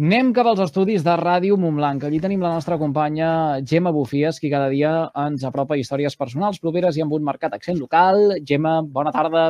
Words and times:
Anem 0.00 0.30
cap 0.32 0.46
als 0.48 0.62
estudis 0.64 1.02
de 1.04 1.12
Ràdio 1.20 1.58
Montblanc. 1.60 2.06
Allí 2.08 2.16
tenim 2.24 2.40
la 2.40 2.54
nostra 2.54 2.78
companya 2.80 3.60
Gemma 3.68 3.90
Bufies, 3.92 4.38
qui 4.40 4.48
cada 4.48 4.70
dia 4.72 4.92
ens 5.26 5.44
apropa 5.44 5.76
històries 5.76 6.16
personals 6.16 6.56
properes 6.62 6.96
i 6.96 7.04
amb 7.04 7.12
un 7.12 7.26
marcat 7.26 7.52
accent 7.52 7.76
local. 7.76 8.38
Gemma, 8.48 8.78
bona 8.80 9.12
tarda. 9.12 9.42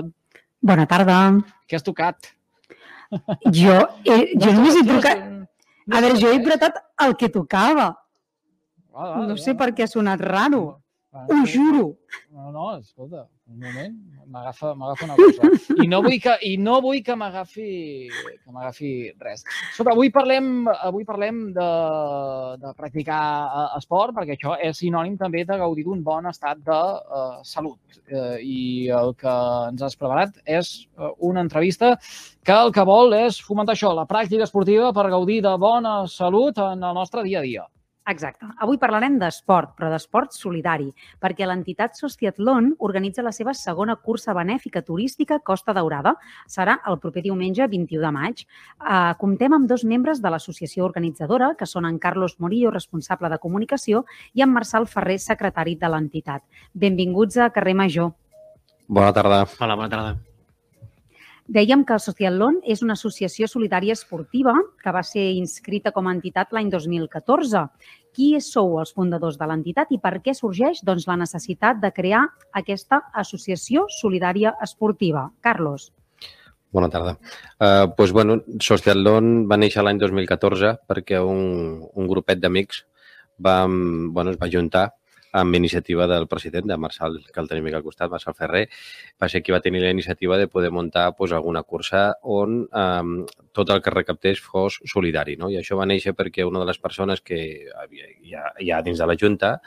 Bona 0.58 0.88
tarda. 0.90 1.21
Què 1.71 1.78
has 1.78 1.86
tocat? 1.86 2.32
Jo, 3.60 3.76
eh, 4.02 4.34
jo 4.34 4.56
només 4.56 4.80
he 4.80 4.82
tocat... 4.90 5.22
A 5.90 6.02
veure, 6.02 6.18
jo 6.18 6.34
he 6.34 6.43
apretat 6.43 6.82
el 7.07 7.14
que 7.14 7.30
tocava. 7.30 7.93
No 9.30 9.39
sé 9.39 9.55
per 9.55 9.71
què 9.71 9.87
ha 9.87 9.91
sonat 9.91 10.19
raro. 10.27 10.79
Ho 11.12 11.45
juro. 11.45 11.96
No, 12.30 12.52
no, 12.52 12.76
escolta, 12.79 13.24
un 13.50 13.58
moment, 13.58 13.95
m'agafa 14.30 14.74
una 14.76 15.16
cosa. 15.18 15.48
I 15.82 15.88
no 15.90 15.98
vull 16.04 16.20
que, 16.22 16.36
i 16.46 16.52
no 16.62 16.76
vull 16.84 17.00
que 17.02 17.16
m'agafi 17.18 17.70
que 18.12 18.52
m'agafi 18.54 18.90
res. 19.18 19.43
Escolta, 19.72 19.90
avui 19.90 20.12
parlem, 20.14 20.68
avui 20.70 21.02
parlem 21.08 21.40
de, 21.57 21.66
de 22.62 22.72
practicar 22.79 23.22
eh, 23.49 23.64
esport, 23.80 24.14
perquè 24.21 24.36
això 24.38 24.54
és 24.62 24.79
sinònim 24.79 25.18
també 25.18 25.43
de 25.49 25.58
gaudir 25.58 25.88
d'un 25.88 26.04
bon 26.07 26.30
estat 26.30 26.62
de 26.62 26.79
uh, 26.79 27.43
salut. 27.43 27.99
Uh, 28.07 28.38
I 28.38 28.63
el 29.00 29.13
que 29.18 29.35
ens 29.72 29.82
has 29.82 29.99
preparat 29.99 30.38
és 30.46 30.72
uh, 30.94 31.11
una 31.27 31.43
entrevista 31.43 31.96
que 32.47 32.55
el 32.55 32.70
que 32.70 32.86
vol 32.86 33.19
és 33.19 33.42
fomentar 33.42 33.74
això, 33.74 33.91
la 33.98 34.06
pràctica 34.06 34.47
esportiva 34.47 34.94
per 34.94 35.11
gaudir 35.11 35.42
de 35.42 35.58
bona 35.58 36.05
salut 36.06 36.62
en 36.70 36.86
el 36.86 36.98
nostre 37.02 37.27
dia 37.27 37.42
a 37.42 37.47
dia. 37.50 37.66
Exacte. 38.09 38.47
Avui 38.64 38.78
parlarem 38.81 39.19
d'esport, 39.20 39.75
però 39.77 39.91
d'esport 39.92 40.33
solidari, 40.33 40.89
perquè 41.20 41.47
l'entitat 41.47 41.98
Sociatlon 41.98 42.72
organitza 42.86 43.22
la 43.22 43.33
seva 43.33 43.53
segona 43.55 43.97
cursa 43.97 44.33
benèfica 44.34 44.83
turística 44.83 45.39
Costa 45.45 45.75
Daurada. 45.77 46.14
Serà 46.48 46.78
el 46.89 46.98
proper 46.98 47.22
diumenge 47.27 47.69
21 47.69 48.00
de 48.00 48.12
maig. 48.17 48.47
Uh, 48.81 49.12
comptem 49.20 49.53
amb 49.53 49.69
dos 49.69 49.84
membres 49.84 50.22
de 50.25 50.33
l'associació 50.33 50.86
organitzadora, 50.89 51.53
que 51.58 51.69
són 51.69 51.86
en 51.86 52.00
Carlos 52.00 52.39
Morillo, 52.41 52.72
responsable 52.72 53.28
de 53.28 53.39
comunicació, 53.39 54.06
i 54.33 54.42
en 54.42 54.50
Marçal 54.56 54.89
Ferrer, 54.89 55.20
secretari 55.20 55.77
de 55.77 55.92
l'entitat. 55.92 56.42
Benvinguts 56.72 57.36
a 57.36 57.52
Carrer 57.52 57.77
Major. 57.77 58.11
Bona 58.89 59.12
tarda. 59.12 59.44
Hola, 59.61 59.77
bona 59.77 59.92
tarda. 59.92 60.30
Dèiem 61.50 61.80
que 61.82 61.96
el 61.96 62.02
Socialon 62.02 62.60
és 62.62 62.78
una 62.84 62.94
associació 62.94 63.48
solidària 63.50 63.96
esportiva 63.96 64.52
que 64.78 64.92
va 64.94 65.00
ser 65.02 65.24
inscrita 65.34 65.90
com 65.90 66.06
a 66.06 66.12
entitat 66.14 66.52
l'any 66.54 66.68
2014. 66.70 67.64
Qui 68.14 68.28
sou 68.38 68.76
els 68.78 68.92
fundadors 68.94 69.38
de 69.40 69.48
l'entitat 69.50 69.90
i 69.90 69.98
per 69.98 70.20
què 70.22 70.30
sorgeix 70.38 70.84
doncs, 70.86 71.08
la 71.10 71.16
necessitat 71.18 71.80
de 71.82 71.90
crear 71.96 72.22
aquesta 72.60 73.00
associació 73.24 73.88
solidària 73.96 74.54
esportiva? 74.62 75.24
Carlos. 75.42 75.88
Bona 76.70 76.86
tarda. 76.86 77.16
Uh, 77.58 77.90
pues, 77.98 78.14
bueno, 78.14 78.38
Socialon 78.62 79.48
va 79.50 79.58
néixer 79.58 79.82
l'any 79.82 79.98
2014 79.98 80.76
perquè 80.86 81.18
un, 81.18 81.82
un 81.82 82.06
grupet 82.14 82.38
d'amics 82.38 82.84
va, 83.42 83.64
bueno, 83.66 84.30
es 84.30 84.38
va 84.38 84.52
juntar 84.54 84.92
amb 85.33 85.55
iniciativa 85.55 86.06
del 86.11 86.27
president, 86.28 86.67
de 86.67 86.77
Marçal, 86.77 87.20
que 87.33 87.41
el 87.41 87.48
tenim 87.48 87.69
aquí 87.69 87.78
al 87.78 87.86
costat, 87.86 88.11
Marçal 88.11 88.34
Ferrer, 88.34 88.64
va 89.20 89.28
ser 89.28 89.42
qui 89.42 89.55
va 89.55 89.61
tenir 89.61 89.83
la 89.84 89.92
iniciativa 89.95 90.39
de 90.39 90.48
poder 90.48 90.70
muntar 90.70 91.14
pues, 91.17 91.33
alguna 91.33 91.62
cursa 91.62 92.17
on 92.23 92.64
eh, 92.67 93.27
tot 93.53 93.70
el 93.70 93.83
que 93.83 93.95
recaptés 93.95 94.41
fos 94.41 94.81
solidari. 94.84 95.36
No? 95.36 95.51
I 95.51 95.61
això 95.61 95.78
va 95.78 95.86
néixer 95.86 96.17
perquè 96.19 96.47
una 96.47 96.61
de 96.64 96.70
les 96.73 96.78
persones 96.78 97.20
que 97.20 97.41
havia, 97.83 98.11
ja, 98.27 98.51
ja 98.58 98.83
dins 98.83 98.98
de 98.98 99.06
la 99.06 99.19
Junta 99.19 99.58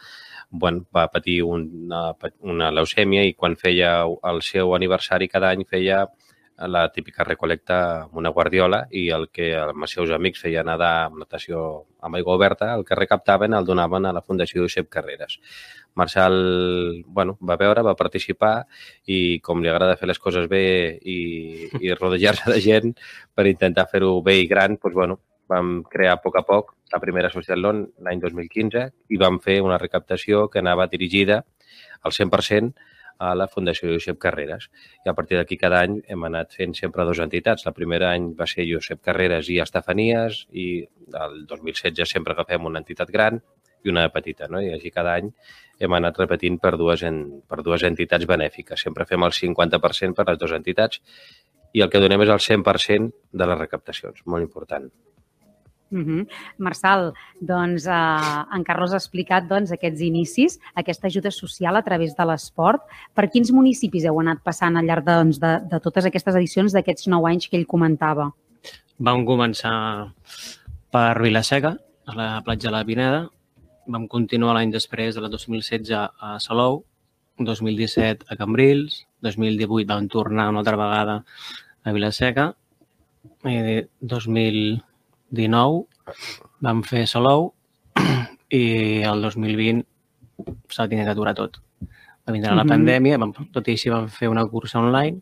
bueno, 0.53 0.85
va 0.95 1.07
patir 1.09 1.41
una, 1.43 2.11
una 2.45 2.69
leucèmia 2.71 3.23
i 3.25 3.33
quan 3.33 3.55
feia 3.57 4.03
el 4.05 4.41
seu 4.45 4.75
aniversari 4.77 5.27
cada 5.27 5.49
any 5.49 5.65
feia 5.65 6.03
la 6.57 6.87
típica 6.91 7.23
recolecta 7.23 7.77
amb 8.03 8.17
una 8.21 8.29
guardiola 8.29 8.83
i 8.91 9.07
el 9.15 9.27
que 9.33 9.51
els 9.57 9.95
seus 9.95 10.11
amics 10.13 10.43
feien 10.43 10.67
nedar 10.69 11.07
amb 11.07 11.17
natació 11.23 11.85
amb 12.03 12.15
aigua 12.19 12.35
oberta, 12.35 12.73
el 12.75 12.85
que 12.85 12.95
recaptaven 12.95 13.53
el 13.53 13.65
donaven 13.65 14.05
a 14.05 14.13
la 14.13 14.21
Fundació 14.21 14.61
Josep 14.61 14.89
Carreras. 14.89 15.39
Marçal 15.95 17.03
bueno, 17.05 17.37
va 17.41 17.57
veure, 17.57 17.83
va 17.85 17.95
participar 17.95 18.65
i 19.05 19.39
com 19.39 19.61
li 19.61 19.69
agrada 19.69 19.97
fer 19.97 20.09
les 20.09 20.19
coses 20.19 20.47
bé 20.49 20.63
i, 21.01 21.69
i 21.81 21.93
rodejar-se 21.93 22.51
de 22.51 22.61
gent 22.61 22.95
per 23.33 23.47
intentar 23.47 23.87
fer-ho 23.91 24.21
bé 24.21 24.39
i 24.41 24.47
gran, 24.47 24.77
doncs, 24.77 24.95
bueno, 24.95 25.19
vam 25.49 25.81
crear 25.89 26.17
a 26.17 26.21
poc 26.21 26.37
a 26.39 26.45
poc 26.47 26.73
la 26.93 27.01
primera 27.03 27.29
Social 27.33 27.61
Loan 27.61 27.83
l'any 28.05 28.21
2015 28.21 28.87
i 29.09 29.19
vam 29.21 29.39
fer 29.43 29.59
una 29.61 29.77
recaptació 29.81 30.47
que 30.49 30.61
anava 30.61 30.87
dirigida 30.87 31.43
al 32.01 32.11
100% 32.11 32.73
a 33.19 33.33
la 33.35 33.47
Fundació 33.47 33.91
Josep 33.91 34.19
Carreras. 34.21 34.69
I 35.05 35.09
a 35.09 35.15
partir 35.17 35.37
d'aquí 35.37 35.57
cada 35.61 35.81
any 35.85 35.99
hem 36.07 36.25
anat 36.29 36.55
fent 36.57 36.75
sempre 36.77 37.05
dues 37.07 37.21
entitats. 37.23 37.65
La 37.67 37.75
primera 37.75 38.11
any 38.11 38.31
va 38.39 38.47
ser 38.49 38.67
Josep 38.69 39.01
Carreras 39.03 39.49
i 39.49 39.59
Estefanies 39.63 40.45
i 40.51 40.67
el 41.25 41.43
2016 41.49 42.15
sempre 42.17 42.33
agafem 42.33 42.65
una 42.69 42.81
entitat 42.83 43.11
gran 43.13 43.41
i 43.83 43.91
una 43.91 44.07
petita, 44.09 44.47
no? 44.47 44.61
I 44.63 44.73
així 44.75 44.91
cada 44.95 45.15
any 45.19 45.31
hem 45.83 45.95
anat 45.97 46.19
repetint 46.21 46.59
per 46.63 46.75
dues, 46.79 47.03
en, 47.03 47.23
per 47.47 47.61
dues 47.63 47.83
entitats 47.83 48.27
benèfiques. 48.29 48.85
Sempre 48.87 49.07
fem 49.09 49.23
el 49.27 49.35
50% 49.35 50.15
per 50.17 50.27
les 50.29 50.39
dues 50.39 50.55
entitats 50.55 51.01
i 51.73 51.81
el 51.81 51.89
que 51.89 52.01
donem 52.03 52.21
és 52.23 52.31
el 52.31 52.43
100% 52.43 53.11
de 53.33 53.49
les 53.49 53.59
recaptacions, 53.59 54.23
molt 54.29 54.45
important. 54.45 54.91
Uh 55.93 55.99
-huh. 55.99 56.27
Marçal, 56.57 57.13
doncs 57.39 57.85
eh, 57.85 58.55
en 58.55 58.63
Carlos 58.63 58.93
ha 58.93 58.97
explicat 58.97 59.47
doncs, 59.47 59.71
aquests 59.71 60.01
inicis, 60.01 60.59
aquesta 60.73 61.07
ajuda 61.07 61.29
social 61.29 61.75
a 61.75 61.83
través 61.83 62.15
de 62.15 62.25
l'esport. 62.25 62.81
Per 63.13 63.29
quins 63.29 63.51
municipis 63.51 64.05
heu 64.05 64.19
anat 64.19 64.41
passant 64.43 64.75
al 64.75 64.85
llarg 64.85 65.05
doncs, 65.05 65.39
de, 65.39 65.59
de 65.69 65.79
totes 65.79 66.05
aquestes 66.05 66.35
edicions 66.35 66.73
d'aquests 66.73 67.07
nou 67.07 67.27
anys 67.27 67.47
que 67.47 67.57
ell 67.57 67.67
comentava? 67.67 68.31
Vam 68.97 69.25
començar 69.25 70.11
per 70.91 71.21
Vilaseca, 71.21 71.77
a 72.05 72.15
la 72.15 72.41
platja 72.43 72.69
de 72.69 72.75
la 72.75 72.85
Pineda. 72.85 73.29
Vam 73.87 74.07
continuar 74.07 74.55
l'any 74.55 74.71
després, 74.71 75.15
de 75.15 75.21
la 75.21 75.29
2016, 75.29 75.91
a 75.93 76.39
Salou, 76.39 76.83
2017 77.37 78.25
a 78.29 78.35
Cambrils, 78.35 79.05
2018 79.21 79.87
vam 79.87 80.07
tornar 80.07 80.49
una 80.49 80.59
altra 80.59 80.77
vegada 80.77 81.23
a 81.83 81.91
Vilaseca, 81.91 82.53
i 83.45 83.83
2000 83.99 84.83
19 85.33 85.83
vam 86.63 86.83
fer 86.87 87.03
Salou 87.09 87.51
i 88.53 88.63
el 89.09 89.25
2020 89.25 89.83
s'ha 90.69 90.87
tingut 90.87 91.07
que 91.07 91.13
aturar 91.15 91.35
tot. 91.37 91.59
Va 92.23 92.31
vindre 92.31 92.51
mm 92.51 92.57
-hmm. 92.57 92.63
la 92.63 92.71
pandèmia, 92.73 93.17
vam, 93.17 93.33
tot 93.51 93.67
i 93.67 93.71
així 93.71 93.89
vam 93.89 94.07
fer 94.07 94.29
una 94.29 94.45
cursa 94.47 94.79
online 94.79 95.21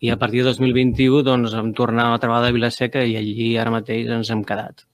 i 0.00 0.10
a 0.10 0.16
partir 0.16 0.44
de 0.44 0.52
2021 0.52 1.22
doncs, 1.22 1.54
vam 1.54 1.72
tornar 1.72 2.12
altra 2.12 2.28
vegada 2.28 2.48
a 2.48 2.52
Vilaseca 2.52 3.04
i 3.04 3.16
allí 3.16 3.56
ara 3.56 3.70
mateix 3.70 4.08
ens 4.08 4.30
hem 4.30 4.44
quedat. 4.44 4.84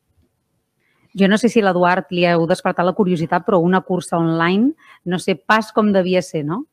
Jo 1.15 1.29
no 1.29 1.37
sé 1.37 1.49
si 1.49 1.61
l'Eduard 1.61 2.07
li 2.11 2.25
heu 2.25 2.47
despertat 2.47 2.87
la 2.87 2.95
curiositat, 2.97 3.45
però 3.45 3.61
una 3.61 3.83
cursa 3.83 4.17
online 4.17 4.73
no 5.05 5.19
sé 5.19 5.35
pas 5.37 5.73
com 5.73 5.93
devia 5.93 6.23
ser, 6.23 6.45
no? 6.45 6.65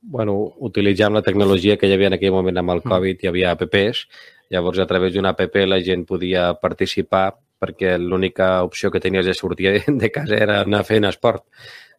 Bueno, 0.00 0.36
utilitzant 0.58 1.14
la 1.14 1.22
tecnologia 1.22 1.76
que 1.76 1.88
hi 1.88 1.96
havia 1.96 2.12
en 2.12 2.16
aquell 2.18 2.34
moment 2.34 2.60
amb 2.60 2.76
el 2.76 2.82
mm. 2.84 2.92
Covid, 2.92 3.22
hi 3.22 3.30
havia 3.30 3.52
apps, 3.56 4.06
llavors 4.50 4.78
a 4.78 4.86
través 4.86 5.14
d'una 5.14 5.34
app 5.34 5.60
la 5.66 5.80
gent 5.84 6.06
podia 6.06 6.52
participar 6.60 7.32
perquè 7.58 7.96
l'única 7.98 8.62
opció 8.62 8.90
que 8.90 9.00
tenies 9.00 9.26
de 9.26 9.34
sortir 9.34 9.82
de 9.86 10.10
casa 10.10 10.36
era 10.36 10.60
anar 10.62 10.84
fent 10.84 11.04
esport. 11.04 11.44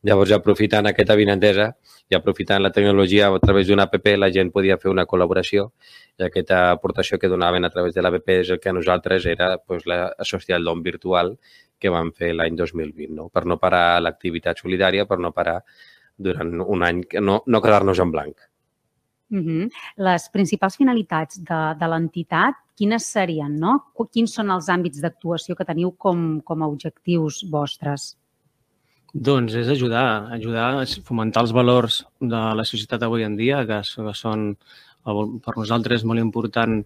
Llavors, 0.08 0.32
aprofitant 0.32 0.88
aquesta 0.88 1.16
vinentesa 1.20 1.74
i 2.10 2.16
aprofitant 2.16 2.64
la 2.64 2.72
tecnologia 2.72 3.28
a 3.28 3.40
través 3.44 3.68
d'una 3.68 3.90
app, 3.90 4.08
la 4.16 4.30
gent 4.31 4.52
podia 4.56 4.78
fer 4.80 4.90
una 4.90 5.04
col·laboració 5.06 5.74
i 6.18 6.24
aquesta 6.24 6.70
aportació 6.72 7.20
que 7.20 7.28
donaven 7.28 7.68
a 7.68 7.70
través 7.70 7.94
de 7.94 8.02
l'app 8.02 8.31
és 8.31 8.54
el 8.56 8.62
que 8.64 8.72
a 8.72 8.74
nosaltres 8.74 9.26
era 9.26 9.58
pues, 9.58 9.86
la 9.86 10.16
Social 10.24 10.64
Dom 10.64 10.81
virtual 10.84 11.36
que 11.80 11.92
vam 11.92 12.14
fer 12.16 12.31
l'any 12.34 12.56
2020, 12.56 13.12
no? 13.16 13.28
per 13.28 13.46
no 13.46 13.60
parar 13.60 14.00
l'activitat 14.02 14.64
solidària, 14.64 15.06
per 15.06 15.20
no 15.20 15.34
parar 15.36 15.60
durant 16.19 16.53
un 16.62 16.85
any, 16.85 17.03
no, 17.24 17.40
no 17.47 17.62
quedar-nos 17.63 18.00
en 18.03 18.12
blanc. 18.12 18.35
Uh 19.30 19.38
-huh. 19.38 19.69
Les 19.97 20.30
principals 20.30 20.75
finalitats 20.75 21.38
de, 21.38 21.62
de 21.80 21.88
l'entitat, 21.88 22.56
quines 22.75 23.06
serien? 23.06 23.59
No? 23.59 23.91
Quins 24.12 24.34
són 24.34 24.50
els 24.52 24.69
àmbits 24.69 25.02
d'actuació 25.02 25.56
que 25.56 25.66
teniu 25.66 25.92
com, 25.92 26.42
com 26.42 26.63
a 26.63 26.68
objectius 26.68 27.45
vostres? 27.50 28.18
Doncs 29.13 29.54
és 29.54 29.68
ajudar, 29.68 30.31
ajudar 30.31 30.81
a 30.81 30.86
fomentar 31.04 31.42
els 31.42 31.51
valors 31.51 32.06
de 32.19 32.42
la 32.56 32.63
societat 32.63 33.04
avui 33.04 33.24
en 33.24 33.36
dia, 33.36 33.66
que, 33.66 33.81
que 33.81 34.13
són 34.13 34.56
per 35.04 35.56
nosaltres 35.57 36.04
molt 36.04 36.19
important 36.19 36.83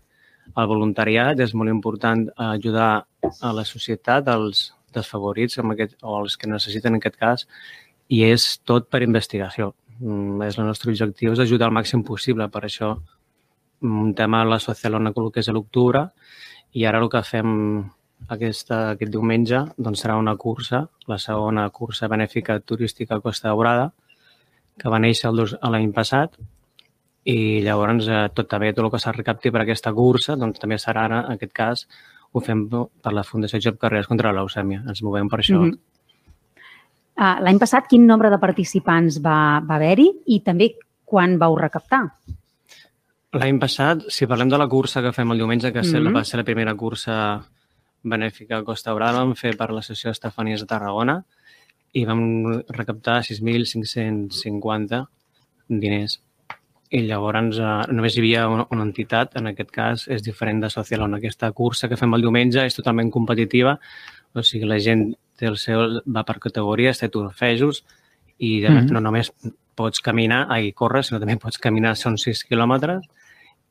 el 0.55 0.67
voluntariat, 0.67 1.39
és 1.39 1.53
molt 1.53 1.69
important 1.69 2.29
ajudar 2.35 3.05
a 3.41 3.53
la 3.53 3.63
societat, 3.63 4.27
als 4.27 4.73
desfavorits, 4.93 5.59
amb 5.59 5.73
aquest, 5.73 5.95
o 6.03 6.19
els 6.21 6.37
que 6.37 6.49
necessiten 6.49 6.93
en 6.93 7.01
aquest 7.01 7.17
cas, 7.17 7.47
i 8.13 8.21
és 8.27 8.45
tot 8.67 8.89
per 8.91 9.01
investigació. 9.05 9.73
Mm, 9.99 10.41
és 10.47 10.57
el 10.59 10.67
nostre 10.69 10.91
objectiu 10.91 11.33
és 11.33 11.41
ajudar 11.41 11.69
al 11.69 11.75
màxim 11.75 12.03
possible. 12.05 12.47
Per 12.49 12.63
això 12.67 12.93
un 13.83 14.13
tema 14.15 14.43
la 14.45 14.59
Socialona 14.59 15.13
que 15.13 15.39
és 15.39 15.49
a 15.49 15.53
l'octubre 15.53 16.07
i 16.73 16.85
ara 16.85 17.01
el 17.01 17.09
que 17.09 17.21
fem 17.23 17.49
aquesta, 18.35 18.77
aquest 18.93 19.11
diumenge 19.11 19.59
doncs 19.77 20.03
serà 20.03 20.15
una 20.17 20.35
cursa, 20.37 20.87
la 21.07 21.17
segona 21.19 21.69
cursa 21.69 22.07
benèfica 22.07 22.59
turística 22.59 23.15
a 23.15 23.21
Costa 23.21 23.49
Daurada, 23.49 23.91
que 24.79 24.89
va 24.89 24.99
néixer 24.99 25.31
l'any 25.33 25.91
passat 25.93 26.37
i 27.25 27.61
llavors 27.63 28.07
eh, 28.07 28.27
tot 28.35 28.49
també 28.51 28.73
tot 28.73 28.85
el 28.85 28.91
que 28.91 28.99
s'ha 28.99 29.13
recapti 29.15 29.51
per 29.51 29.61
aquesta 29.63 29.93
cursa 29.93 30.35
doncs 30.39 30.59
també 30.59 30.79
serà 30.79 31.05
ara, 31.07 31.23
en 31.27 31.37
aquest 31.37 31.53
cas, 31.53 31.87
ho 32.33 32.41
fem 32.41 32.65
per 32.69 33.13
la 33.13 33.23
Fundació 33.23 33.59
Job 33.61 33.77
Carreras 33.79 34.09
contra 34.09 34.31
la 34.31 34.41
leucèmia. 34.41 34.81
Ens 34.89 35.03
movem 35.05 35.29
per 35.29 35.39
això. 35.39 35.59
Mm 35.59 35.71
-hmm. 35.71 35.79
Uh, 37.17 37.37
L'any 37.43 37.59
passat, 37.61 37.87
quin 37.89 38.05
nombre 38.07 38.29
de 38.33 38.39
participants 38.41 39.19
va, 39.23 39.59
va 39.65 39.77
haver-hi 39.79 40.09
i 40.35 40.41
també 40.45 40.73
quan 41.05 41.37
vau 41.41 41.57
recaptar? 41.59 42.05
L'any 43.33 43.57
passat, 43.57 44.05
si 44.13 44.27
parlem 44.29 44.49
de 44.51 44.59
la 44.61 44.69
cursa 44.69 45.01
que 45.01 45.13
fem 45.13 45.31
el 45.33 45.41
diumenge, 45.41 45.71
que 45.73 45.81
mm 45.81 45.95
-hmm. 45.95 46.13
va 46.13 46.23
ser 46.23 46.37
la 46.37 46.43
primera 46.43 46.75
cursa 46.75 47.41
benèfica 48.03 48.57
a 48.57 48.63
Costa 48.63 48.93
Brava, 48.93 49.23
vam 49.23 49.33
fer 49.35 49.55
per 49.57 49.71
l'associació 49.71 50.11
Estefanies 50.11 50.61
de 50.61 50.67
Tarragona 50.67 51.23
i 51.93 52.05
vam 52.05 52.21
recaptar 52.69 53.21
6.550 53.23 55.07
diners. 55.67 56.19
I 56.93 57.01
llavors 57.07 57.57
eh, 57.57 57.93
només 57.93 58.15
hi 58.15 58.21
havia 58.21 58.47
una, 58.51 58.67
una 58.69 58.83
entitat, 58.83 59.37
en 59.39 59.47
aquest 59.47 59.71
cas 59.71 60.07
és 60.07 60.21
diferent 60.21 60.61
de 60.61 60.69
Socialon. 60.69 61.15
Aquesta 61.15 61.51
cursa 61.51 61.89
que 61.89 61.97
fem 61.97 62.13
el 62.13 62.21
diumenge 62.21 62.65
és 62.65 62.75
totalment 62.75 63.09
competitiva, 63.09 63.79
o 64.33 64.43
sigui, 64.45 64.65
la 64.69 64.79
gent 64.79 65.15
té 65.39 65.49
el 65.49 65.57
seu, 65.57 65.99
va 66.05 66.23
per 66.27 66.39
categories, 66.39 66.99
té 66.99 67.09
trofejos 67.09 67.83
i 68.37 68.61
mm 68.61 68.65
-hmm. 68.65 68.91
no 68.91 68.99
només 68.99 69.31
pots 69.75 70.01
caminar, 70.01 70.45
ai, 70.49 70.71
córrer, 70.71 71.03
sinó 71.03 71.19
també 71.19 71.37
pots 71.41 71.57
caminar, 71.57 71.95
són 71.95 72.17
6 72.17 72.43
quilòmetres, 72.49 73.05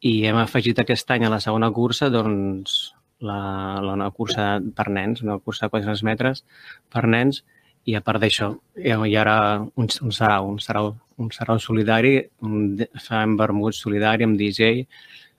i 0.00 0.26
hem 0.26 0.36
afegit 0.36 0.78
aquest 0.78 1.10
any 1.10 1.24
a 1.24 1.30
la 1.30 1.40
segona 1.40 1.70
cursa 1.70 2.10
doncs, 2.10 2.94
la, 3.20 3.80
la, 3.80 3.92
una 3.94 4.10
cursa 4.10 4.60
per 4.76 4.88
nens, 4.90 5.22
una 5.22 5.38
cursa 5.38 5.66
de 5.66 5.70
400 5.70 6.02
metres 6.02 6.44
per 6.90 7.06
nens, 7.06 7.44
i 7.84 7.94
a 7.98 8.00
part 8.00 8.22
d'això, 8.22 8.52
hi 8.78 8.92
haurà 8.92 9.36
un, 9.62 9.88
un 10.06 10.12
sarau, 10.14 10.48
un 10.48 10.58
sarau, 10.62 10.92
un 11.18 11.30
sarau 11.34 11.58
solidari, 11.58 12.16
un, 12.46 12.78
farem 13.06 13.36
vermut 13.38 13.74
solidari 13.74 14.26
amb 14.26 14.38
DJ, 14.38 14.86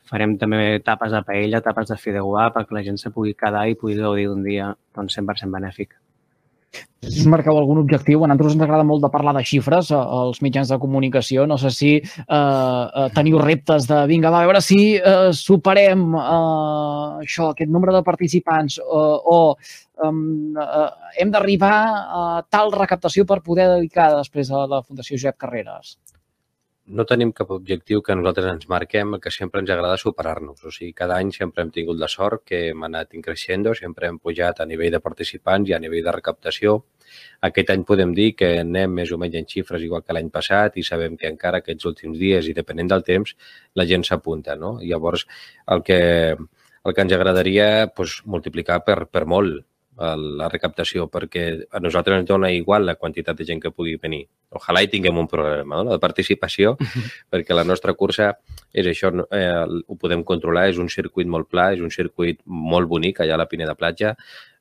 farem 0.08 0.38
també 0.38 0.80
tapes 0.84 1.12
de 1.16 1.24
paella, 1.28 1.64
tapes 1.64 1.92
de 1.92 2.00
fideuà, 2.00 2.50
perquè 2.56 2.76
la 2.76 2.84
gent 2.84 3.00
se 3.00 3.12
pugui 3.16 3.36
quedar 3.40 3.68
i 3.68 3.80
pugui 3.80 3.96
gaudir 4.00 4.28
d'un 4.28 4.44
dia 4.44 4.74
doncs, 4.96 5.20
100% 5.20 5.56
benèfic 5.56 5.96
us 7.04 7.26
marqueu 7.28 7.58
algun 7.58 7.82
objectiu. 7.82 8.24
A 8.24 8.28
nosaltres 8.28 8.56
ens 8.56 8.66
agrada 8.66 8.86
molt 8.88 9.04
de 9.04 9.12
parlar 9.14 9.34
de 9.38 9.44
xifres 9.48 9.92
eh, 9.92 9.98
als 9.98 10.42
mitjans 10.46 10.72
de 10.72 10.80
comunicació. 10.80 11.46
No 11.50 11.58
sé 11.62 11.72
si 11.76 11.92
eh, 12.00 12.04
eh, 12.28 13.08
teniu 13.16 13.40
reptes 13.42 13.88
de, 13.90 14.04
vinga, 14.10 14.32
va, 14.34 14.44
a 14.44 14.50
veure 14.50 14.64
si 14.64 14.96
eh, 14.96 15.32
superem 15.38 16.06
eh, 16.16 17.26
això, 17.26 17.52
aquest 17.52 17.72
nombre 17.72 17.96
de 17.96 18.04
participants 18.06 18.80
eh, 18.80 19.36
o 19.36 19.40
eh, 19.54 20.88
hem 21.22 21.36
d'arribar 21.36 21.76
a 22.24 22.26
tal 22.50 22.74
recaptació 22.76 23.28
per 23.30 23.44
poder 23.46 23.70
dedicar 23.76 24.14
després 24.16 24.52
a 24.52 24.66
la 24.68 24.84
Fundació 24.84 25.18
Josep 25.18 25.40
Carreras 25.40 25.98
no 26.86 27.06
tenim 27.08 27.32
cap 27.32 27.52
objectiu 27.56 28.02
que 28.04 28.16
nosaltres 28.16 28.50
ens 28.52 28.68
marquem, 28.68 29.16
que 29.24 29.32
sempre 29.32 29.62
ens 29.62 29.70
agrada 29.72 29.98
superar-nos. 29.98 30.64
O 30.68 30.72
sigui, 30.72 30.92
cada 30.94 31.16
any 31.16 31.32
sempre 31.32 31.64
hem 31.64 31.72
tingut 31.72 31.98
la 32.00 32.10
sort 32.12 32.44
que 32.50 32.60
hem 32.70 32.84
anat 32.84 33.14
increixent, 33.16 33.70
sempre 33.80 34.10
hem 34.10 34.20
pujat 34.20 34.60
a 34.60 34.68
nivell 34.68 34.92
de 34.92 35.00
participants 35.00 35.70
i 35.70 35.74
a 35.74 35.80
nivell 35.80 36.04
de 36.04 36.16
recaptació. 36.16 36.76
Aquest 37.48 37.70
any 37.72 37.86
podem 37.88 38.14
dir 38.14 38.34
que 38.36 38.50
anem 38.60 39.00
més 39.00 39.12
o 39.12 39.20
menys 39.22 39.40
en 39.40 39.48
xifres 39.48 39.84
igual 39.86 40.04
que 40.04 40.14
l'any 40.18 40.30
passat 40.34 40.78
i 40.78 40.84
sabem 40.84 41.16
que 41.18 41.30
encara 41.32 41.64
aquests 41.64 41.86
últims 41.86 42.20
dies 42.20 42.50
i 42.50 42.58
depenent 42.58 42.92
del 42.92 43.04
temps 43.08 43.36
la 43.76 43.88
gent 43.88 44.04
s'apunta. 44.04 44.58
No? 44.60 44.80
Llavors, 44.82 45.28
el 45.68 45.84
que, 45.88 46.02
el 46.36 46.94
que 46.94 47.06
ens 47.08 47.14
agradaria 47.14 47.70
pues, 47.96 48.22
multiplicar 48.26 48.84
per, 48.84 49.06
per 49.08 49.26
molt 49.26 49.64
la 49.98 50.48
recaptació, 50.50 51.06
perquè 51.12 51.44
a 51.70 51.80
nosaltres 51.80 52.22
ens 52.22 52.28
dona 52.28 52.50
igual 52.52 52.86
la 52.86 52.96
quantitat 52.96 53.38
de 53.38 53.46
gent 53.46 53.62
que 53.62 53.72
pugui 53.72 53.96
venir. 54.02 54.24
Ojalà 54.50 54.82
hi 54.82 54.90
tinguem 54.90 55.18
un 55.18 55.28
problema 55.28 55.84
no? 55.84 55.92
de 55.92 56.00
participació, 56.02 56.76
perquè 57.34 57.54
la 57.54 57.64
nostra 57.64 57.94
cursa 57.94 58.32
és 58.74 58.90
això, 58.90 59.14
eh, 59.30 59.84
ho 59.88 59.98
podem 60.02 60.24
controlar, 60.24 60.70
és 60.72 60.82
un 60.82 60.90
circuit 60.90 61.28
molt 61.28 61.50
pla, 61.50 61.72
és 61.74 61.82
un 61.82 61.94
circuit 61.94 62.42
molt 62.46 62.90
bonic 62.90 63.22
allà 63.22 63.38
a 63.38 63.44
la 63.44 63.50
Pineda 63.50 63.76
Platja, 63.76 64.16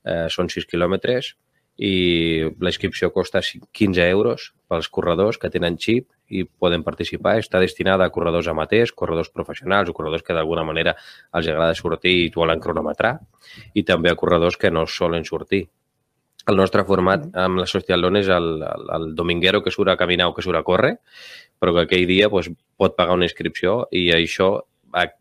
eh, 0.05 0.27
són 0.29 0.53
6 0.53 0.69
quilòmetres, 0.69 1.35
i 1.81 2.45
la 2.61 2.69
inscripció 2.69 3.09
costa 3.13 3.41
15 3.41 4.05
euros 4.11 4.51
pels 4.69 4.89
corredors 4.93 5.39
que 5.41 5.51
tenen 5.51 5.79
xip 5.81 6.11
i 6.33 6.45
poden 6.47 6.85
participar. 6.87 7.37
Està 7.41 7.61
destinada 7.63 8.07
a 8.07 8.15
corredors 8.15 8.49
amateurs, 8.49 8.95
corredors 8.97 9.31
professionals 9.35 9.91
o 9.91 9.97
corredors 9.97 10.25
que 10.27 10.37
d'alguna 10.37 10.65
manera 10.65 10.97
els 11.37 11.49
agrada 11.49 11.77
sortir 11.79 12.15
i 12.25 12.33
volen 12.35 12.63
cronometrar 12.63 13.19
i 13.75 13.85
també 13.85 14.13
a 14.13 14.19
corredors 14.19 14.57
que 14.57 14.73
no 14.73 14.87
solen 14.87 15.29
sortir. 15.29 15.67
El 16.51 16.59
nostre 16.59 16.83
format 16.83 17.29
amb 17.39 17.61
la 17.63 17.69
Socialon 17.71 18.19
és 18.19 18.29
el, 18.33 18.49
el, 18.67 18.89
el 18.97 19.09
dominguero 19.15 19.63
que 19.63 19.71
surt 19.71 19.93
a 19.93 19.99
caminar 20.01 20.27
o 20.31 20.35
que 20.35 20.43
surt 20.43 20.59
a 20.59 20.65
córrer, 20.67 20.97
però 21.63 21.77
que 21.77 21.85
aquell 21.87 22.09
dia 22.11 22.31
doncs, 22.33 22.51
pot 22.81 22.97
pagar 22.99 23.15
una 23.15 23.29
inscripció 23.29 23.85
i 23.95 24.09
això 24.15 24.57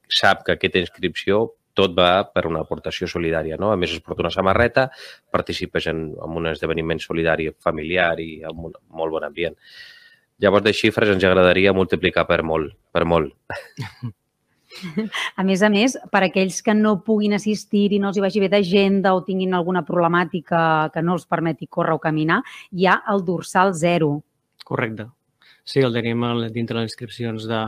sap 0.09 0.41
que 0.47 0.55
aquesta 0.55 0.81
inscripció 0.81 1.51
tot 1.77 1.93
va 1.95 2.25
per 2.33 2.45
una 2.49 2.63
aportació 2.65 3.07
solidària. 3.07 3.57
No? 3.61 3.71
A 3.71 3.77
més, 3.79 3.93
es 3.95 4.03
porta 4.03 4.25
una 4.25 4.33
samarreta, 4.33 4.89
participes 5.31 5.87
en, 5.91 6.09
en 6.11 6.37
un 6.41 6.49
esdeveniment 6.51 6.99
solidari 6.99 7.49
familiar 7.63 8.13
i 8.19 8.31
amb 8.47 8.71
un 8.71 8.77
molt 8.97 9.15
bon 9.15 9.27
ambient. 9.27 9.55
Llavors, 10.41 10.65
de 10.65 10.73
xifres 10.73 11.11
ens 11.13 11.23
agradaria 11.27 11.73
multiplicar 11.73 12.25
per 12.29 12.41
molt, 12.43 12.73
per 12.91 13.05
molt. 13.05 13.35
A 15.35 15.43
més 15.43 15.61
a 15.61 15.69
més, 15.69 15.97
per 16.13 16.21
aquells 16.25 16.61
que 16.63 16.73
no 16.73 16.95
puguin 17.05 17.35
assistir 17.35 17.89
i 17.91 17.99
no 17.99 18.09
els 18.09 18.17
hi 18.17 18.23
vagi 18.23 18.41
bé 18.41 18.47
d'agenda 18.49 19.11
o 19.13 19.23
tinguin 19.27 19.53
alguna 19.53 19.83
problemàtica 19.85 20.61
que 20.93 21.03
no 21.03 21.17
els 21.17 21.27
permeti 21.29 21.67
córrer 21.67 21.97
o 21.97 22.01
caminar, 22.01 22.39
hi 22.71 22.88
ha 22.88 23.01
el 23.11 23.25
dorsal 23.27 23.75
zero. 23.77 24.13
Correcte. 24.65 25.09
Sí, 25.67 25.83
el 25.83 25.93
tenim 25.93 26.23
dintre 26.55 26.79
les 26.79 26.89
inscripcions 26.89 27.45
de, 27.51 27.59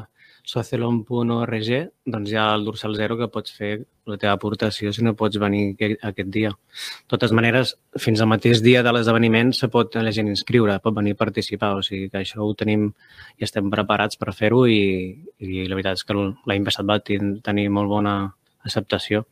socialon.org, 0.44 1.69
doncs 2.06 2.31
hi 2.31 2.38
ha 2.38 2.50
el 2.54 2.66
dorsal 2.68 2.95
zero 3.00 3.16
que 3.18 3.30
pots 3.31 3.54
fer 3.56 3.72
la 4.10 4.18
teva 4.19 4.34
aportació 4.36 4.92
si 4.92 5.04
no 5.06 5.16
pots 5.16 5.40
venir 5.40 5.78
aquest 5.80 6.30
dia. 6.34 6.51
De 6.51 7.13
totes 7.16 7.31
maneres, 7.31 7.75
fins 8.06 8.22
al 8.22 8.30
mateix 8.31 8.62
dia 8.66 8.84
de 8.84 8.92
l'esdeveniment 8.92 9.54
se 9.56 9.69
pot 9.72 9.95
la 9.95 10.12
gent 10.12 10.28
inscriure, 10.28 10.80
pot 10.84 10.95
venir 10.95 11.16
a 11.16 11.22
participar, 11.24 11.74
o 11.80 11.84
sigui 11.86 12.10
que 12.12 12.19
això 12.19 12.44
ho 12.44 12.51
tenim 12.60 12.90
i 13.40 13.48
estem 13.48 13.72
preparats 13.72 14.19
per 14.19 14.36
fer-ho 14.36 14.66
i, 14.68 14.81
i 15.40 15.68
la 15.68 15.80
veritat 15.80 16.01
és 16.01 16.07
que 16.07 16.18
l'any 16.19 16.68
passat 16.68 16.89
va 16.92 17.00
tenir 17.04 17.69
molt 17.72 17.92
bona 17.96 18.18
acceptació 18.63 19.24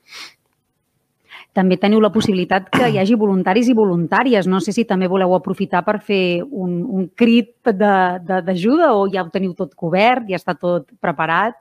també 1.53 1.75
teniu 1.77 1.99
la 1.99 2.11
possibilitat 2.13 2.69
que 2.71 2.87
hi 2.87 2.99
hagi 3.01 3.17
voluntaris 3.19 3.67
i 3.67 3.75
voluntàries. 3.75 4.47
No 4.47 4.61
sé 4.63 4.71
si 4.75 4.85
també 4.87 5.09
voleu 5.11 5.35
aprofitar 5.35 5.83
per 5.83 5.99
fer 5.99 6.41
un, 6.43 6.79
un 6.83 7.09
crit 7.15 7.67
d'ajuda 7.67 8.93
o 8.95 9.03
ja 9.11 9.25
ho 9.25 9.33
teniu 9.33 9.53
tot 9.57 9.75
cobert, 9.75 10.29
ja 10.29 10.39
està 10.39 10.55
tot 10.55 10.87
preparat. 11.03 11.59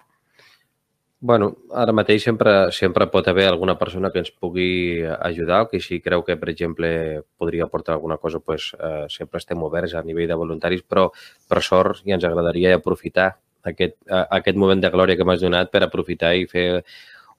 Bueno, 1.20 1.50
ara 1.76 1.92
mateix 1.92 2.22
sempre, 2.24 2.70
sempre 2.72 3.04
pot 3.12 3.26
haver 3.28 3.44
alguna 3.50 3.74
persona 3.76 4.08
que 4.10 4.22
ens 4.22 4.30
pugui 4.32 5.02
ajudar 5.04 5.66
o 5.66 5.68
que 5.68 5.80
si 5.84 5.98
creu 6.00 6.22
que, 6.24 6.38
per 6.40 6.48
exemple, 6.48 6.88
podria 7.36 7.66
aportar 7.66 7.92
alguna 7.98 8.16
cosa, 8.16 8.40
pues, 8.40 8.70
eh, 8.80 9.04
sempre 9.10 9.36
estem 9.36 9.60
oberts 9.62 9.94
a 9.94 10.02
nivell 10.02 10.30
de 10.30 10.38
voluntaris, 10.40 10.80
però 10.80 11.10
per 11.46 11.60
sort 11.60 12.00
ja 12.06 12.16
ens 12.16 12.24
agradaria 12.24 12.72
aprofitar 12.78 13.34
aquest, 13.62 13.98
aquest 14.08 14.56
moment 14.56 14.80
de 14.80 14.88
glòria 14.88 15.16
que 15.16 15.26
m'has 15.28 15.44
donat 15.44 15.68
per 15.68 15.84
aprofitar 15.84 16.32
i 16.36 16.46
fer 16.48 16.84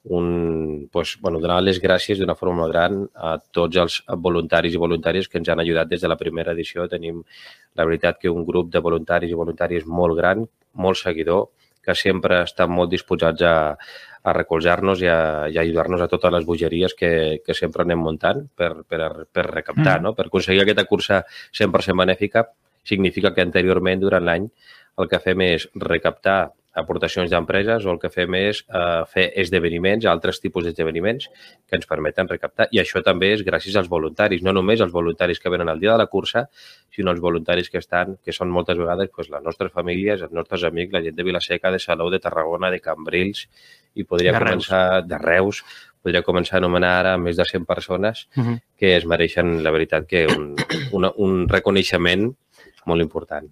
un, 0.03 0.89
pues, 0.91 1.17
bueno, 1.22 1.39
donar 1.39 1.62
les 1.62 1.79
gràcies 1.81 2.17
d'una 2.17 2.36
forma 2.36 2.63
molt 2.63 2.74
gran 2.74 3.01
a 3.13 3.36
tots 3.38 3.77
els 3.77 3.98
voluntaris 4.17 4.74
i 4.74 4.81
voluntàries 4.81 5.27
que 5.29 5.38
ens 5.38 5.50
han 5.50 5.62
ajudat 5.62 5.89
des 5.89 6.01
de 6.01 6.10
la 6.10 6.17
primera 6.17 6.55
edició. 6.58 6.88
Tenim, 6.89 7.22
la 7.75 7.86
veritat, 7.86 8.17
que 8.17 8.29
un 8.29 8.46
grup 8.46 8.72
de 8.74 8.81
voluntaris 8.81 9.29
i 9.29 9.38
voluntàries 9.38 9.86
molt 9.86 10.17
gran, 10.17 10.48
molt 10.74 10.98
seguidor, 10.98 11.50
que 11.81 11.93
sempre 11.96 12.43
estan 12.46 12.72
molt 12.72 12.89
disposats 12.89 13.41
a, 13.46 13.75
a 14.24 14.34
recolzar-nos 14.34 15.01
i 15.01 15.10
a, 15.10 15.20
i 15.50 15.58
a 15.58 15.62
ajudar-nos 15.62 16.01
a 16.01 16.10
totes 16.10 16.34
les 16.34 16.46
bogeries 16.46 16.93
que, 16.98 17.41
que 17.46 17.53
sempre 17.58 17.86
anem 17.86 18.01
muntant 18.01 18.43
per, 18.55 18.84
per, 18.88 19.27
per 19.31 19.46
recaptar, 19.50 20.00
mm. 20.00 20.03
no? 20.03 20.13
per 20.17 20.27
aconseguir 20.29 20.63
aquesta 20.65 20.86
cursa 20.89 21.24
100% 21.58 21.98
benèfica. 21.98 22.46
Significa 22.86 23.34
que 23.34 23.46
anteriorment, 23.46 24.01
durant 24.01 24.25
l'any, 24.25 24.50
el 25.01 25.10
que 25.10 25.22
fem 25.22 25.46
és 25.46 25.67
recaptar 25.77 26.39
aportacions 26.73 27.29
d'empreses 27.31 27.85
o 27.85 27.91
el 27.91 27.99
que 27.99 28.09
fem 28.11 28.35
és 28.39 28.61
eh, 28.63 29.03
fer 29.11 29.25
esdeveniments, 29.43 30.07
altres 30.07 30.39
tipus 30.39 30.63
d'esdeveniments 30.65 31.27
que 31.67 31.75
ens 31.77 31.87
permeten 31.89 32.29
recaptar. 32.31 32.69
I 32.71 32.79
això 32.79 33.03
també 33.03 33.33
és 33.35 33.43
gràcies 33.47 33.75
als 33.75 33.89
voluntaris, 33.91 34.43
no 34.45 34.53
només 34.55 34.81
els 34.83 34.93
voluntaris 34.95 35.39
que 35.39 35.51
venen 35.51 35.69
al 35.69 35.83
dia 35.83 35.91
de 35.91 35.99
la 36.03 36.07
cursa, 36.07 36.47
sinó 36.95 37.11
els 37.11 37.19
voluntaris 37.19 37.69
que 37.69 37.81
estan, 37.83 38.17
que 38.23 38.35
són 38.35 38.51
moltes 38.51 38.79
vegades 38.79 39.11
pues, 39.15 39.29
les 39.33 39.43
nostres 39.43 39.71
famílies, 39.75 40.23
els 40.23 40.31
nostres 40.31 40.63
amics, 40.67 40.93
la 40.95 41.03
gent 41.03 41.15
de 41.17 41.27
Vilaseca, 41.27 41.71
de 41.71 41.79
Salou, 41.79 42.11
de 42.11 42.23
Tarragona, 42.23 42.71
de 42.71 42.79
Cambrils, 42.79 43.47
i 43.95 44.07
podria 44.07 44.31
de 44.31 44.39
començar 44.39 44.83
Reus. 45.01 45.07
de 45.09 45.17
Reus, 45.19 45.63
podria 46.01 46.23
començar 46.25 46.57
a 46.57 46.63
anomenar 46.63 46.95
ara 47.01 47.17
més 47.21 47.37
de 47.37 47.45
100 47.45 47.65
persones 47.65 48.27
uh 48.35 48.43
-huh. 48.43 48.59
que 48.77 48.95
es 48.95 49.05
mereixen, 49.05 49.63
la 49.63 49.71
veritat, 49.71 50.07
que 50.07 50.25
un, 50.27 50.55
un, 50.91 51.11
un 51.17 51.47
reconeixement 51.49 52.31
molt 52.85 53.01
important. 53.01 53.51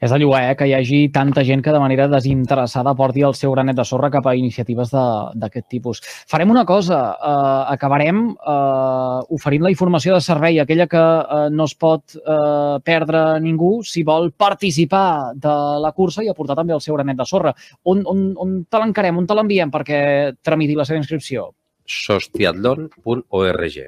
És 0.00 0.10
de 0.10 0.18
llogar, 0.20 0.42
eh, 0.50 0.56
que 0.56 0.68
hi 0.68 0.74
hagi 0.76 1.00
tanta 1.14 1.44
gent 1.44 1.62
que 1.64 1.72
de 1.74 1.80
manera 1.82 2.08
desinteressada 2.08 2.94
porti 2.94 3.24
el 3.26 3.34
seu 3.34 3.52
granet 3.52 3.76
de 3.76 3.84
sorra 3.84 4.10
cap 4.10 4.26
a 4.26 4.34
iniciatives 4.36 4.92
d'aquest 4.92 5.68
tipus. 5.68 6.02
Farem 6.30 6.50
una 6.50 6.64
cosa, 6.64 7.00
eh, 7.14 7.74
acabarem 7.74 8.24
eh, 8.30 9.20
oferint 9.38 9.66
la 9.66 9.72
informació 9.74 10.14
de 10.14 10.20
servei, 10.24 10.60
aquella 10.60 10.86
que 10.86 11.04
eh, 11.04 11.48
no 11.50 11.64
es 11.64 11.74
pot 11.74 12.16
eh, 12.16 12.78
perdre 12.84 13.40
ningú 13.40 13.82
si 13.84 14.02
vol 14.02 14.32
participar 14.32 15.34
de 15.34 15.54
la 15.82 15.92
cursa 15.92 16.22
i 16.24 16.28
aportar 16.28 16.56
també 16.58 16.74
el 16.74 16.84
seu 16.84 16.96
granet 16.96 17.18
de 17.18 17.26
sorra. 17.26 17.54
On, 17.84 18.02
on, 18.06 18.28
on 18.36 18.58
te 18.68 18.82
l'encarem, 18.82 19.18
on 19.18 19.26
te 19.26 19.38
l'enviem 19.38 19.72
perquè 19.72 20.00
tramiti 20.42 20.76
la 20.78 20.86
seva 20.88 21.02
inscripció? 21.02 21.50
sostiatlon.org. 21.88 23.78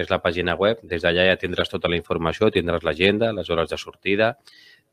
És 0.00 0.08
la 0.08 0.20
pàgina 0.22 0.54
web. 0.56 0.80
Des 0.86 1.02
d'allà 1.04 1.26
ja 1.28 1.38
tindràs 1.38 1.68
tota 1.68 1.90
la 1.90 1.98
informació, 1.98 2.48
tindràs 2.54 2.84
l'agenda, 2.86 3.32
les 3.36 3.50
hores 3.50 3.68
de 3.68 3.78
sortida, 3.78 4.30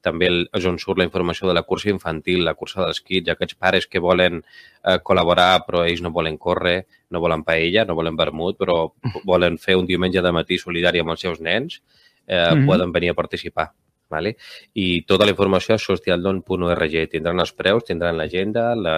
també 0.08 0.28
el- 0.32 0.46
és 0.56 0.66
on 0.70 0.80
surt 0.80 0.98
la 1.02 1.06
informació 1.08 1.48
de 1.50 1.54
la 1.58 1.64
cursa 1.68 1.92
infantil, 1.92 2.46
la 2.48 2.56
cursa 2.56 2.82
dels 2.86 3.02
kits, 3.04 3.30
aquests 3.36 3.56
pares 3.60 3.88
que 3.92 4.00
volen 4.04 4.40
eh, 4.88 4.98
col·laborar 5.04 5.66
però 5.68 5.84
ells 5.86 6.02
no 6.02 6.12
volen 6.16 6.38
córrer, 6.40 6.86
no 7.12 7.20
volen 7.20 7.44
paella, 7.44 7.84
no 7.86 7.96
volen 7.96 8.16
vermut, 8.16 8.58
però 8.58 8.94
volen 9.28 9.58
fer 9.60 9.76
un 9.76 9.86
diumenge 9.86 10.22
de 10.24 10.32
matí 10.32 10.58
solidari 10.58 11.00
amb 11.04 11.12
els 11.12 11.20
seus 11.28 11.40
nens, 11.44 11.82
eh, 12.28 12.56
Mhm. 12.56 12.66
poden 12.68 12.92
venir 12.92 13.12
a 13.12 13.14
participar. 13.20 13.72
Vale? 14.10 14.38
I 14.74 15.02
tota 15.04 15.26
la 15.26 15.32
informació 15.34 15.76
a 15.76 15.78
sostialdon.org. 15.78 16.94
Tindran 17.12 17.42
els 17.44 17.52
preus, 17.52 17.84
tindran 17.84 18.16
l'agenda, 18.16 18.70
la, 18.76 18.94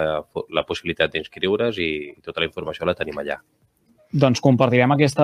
la 0.54 0.62
possibilitat 0.68 1.10
d'inscriure's 1.12 1.78
i 1.82 2.14
tota 2.22 2.38
la 2.40 2.46
informació 2.46 2.86
la 2.86 2.94
tenim 2.94 3.18
allà. 3.18 3.40
Doncs 4.10 4.40
compartirem 4.42 4.90
aquesta, 4.90 5.22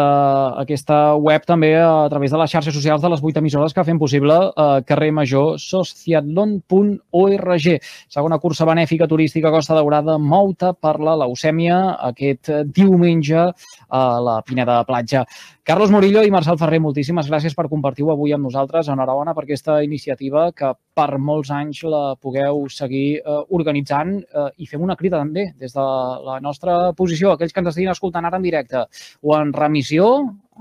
aquesta 0.62 1.18
web 1.18 1.42
també 1.42 1.72
a 1.74 2.06
través 2.06 2.30
de 2.30 2.38
les 2.38 2.52
xarxes 2.52 2.70
socials 2.76 3.02
de 3.02 3.08
les 3.10 3.18
vuit 3.18 3.34
emissores 3.34 3.74
que 3.74 3.82
fem 3.82 3.98
possible 3.98 4.36
eh, 4.46 4.78
carrer 4.86 5.10
Major 5.10 5.58
sociatlon.org. 5.58 7.66
Segona 8.06 8.38
cursa 8.38 8.62
benèfica 8.68 9.08
turística 9.10 9.50
Costa 9.50 9.74
Daurada, 9.74 10.20
mouta 10.22 10.70
per 10.70 11.02
la 11.02 11.18
leucèmia 11.24 11.98
aquest 12.12 12.52
diumenge 12.78 13.50
a 13.90 14.04
la 14.22 14.38
Pineda 14.46 14.78
de 14.78 14.86
Platja. 14.86 15.26
Carlos 15.66 15.90
Murillo 15.90 16.22
i 16.22 16.30
Marcel 16.30 16.54
Ferrer, 16.60 16.78
moltíssimes 16.78 17.26
gràcies 17.26 17.50
per 17.58 17.64
compartir-ho 17.66 18.12
avui 18.12 18.30
amb 18.30 18.46
nosaltres. 18.46 18.86
Enhorabona 18.86 19.34
per 19.34 19.42
aquesta 19.42 19.80
iniciativa 19.82 20.52
que 20.54 20.68
per 20.94 21.18
molts 21.18 21.50
anys 21.50 21.82
la 21.90 22.14
pugueu 22.22 22.70
seguir 22.70 23.18
eh, 23.18 23.40
organitzant 23.50 24.22
eh, 24.22 24.46
i 24.62 24.70
fem 24.70 24.86
una 24.86 24.94
crida 24.94 25.18
també 25.18 25.50
des 25.58 25.74
de 25.74 25.88
la 26.28 26.38
nostra 26.38 26.94
posició, 26.94 27.34
aquells 27.34 27.50
que 27.50 27.58
ens 27.64 27.72
estiguin 27.72 27.90
escoltant 27.90 28.30
ara 28.30 28.38
en 28.38 28.46
directe 28.76 29.18
o 29.22 29.36
en 29.38 29.52
remissió, 29.52 30.08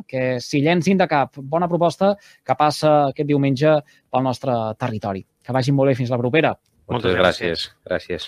que 0.07 0.39
s'hi 0.41 0.61
llencin 0.61 0.97
de 0.97 1.07
cap. 1.07 1.37
Bona 1.37 1.67
proposta 1.67 2.15
que 2.43 2.55
passa 2.55 3.09
aquest 3.11 3.27
diumenge 3.27 3.77
pel 4.11 4.23
nostre 4.23 4.53
territori. 4.79 5.25
Que 5.43 5.53
vagin 5.53 5.75
molt 5.75 5.89
bé 5.89 5.95
fins 5.95 6.11
la 6.11 6.19
propera. 6.19 6.55
Moltes 6.91 7.15
gràcies. 7.15 7.69
Gràcies. 7.85 8.27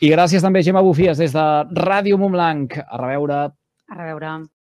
I 0.00 0.10
gràcies 0.10 0.42
també, 0.42 0.62
Gemma 0.62 0.82
Bufies, 0.82 1.18
des 1.18 1.32
de 1.32 1.46
Ràdio 1.76 2.18
Montblanc. 2.18 2.78
A 2.86 3.00
reveure. 3.00 3.42
A 3.90 3.98
reveure. 3.98 4.38